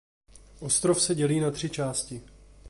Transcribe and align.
Ostrov 0.59 0.99
se 1.01 1.15
dělí 1.15 1.39
na 1.39 1.51
tři 1.51 1.69
části. 1.69 2.21